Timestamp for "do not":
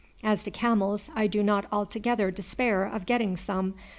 1.27-1.67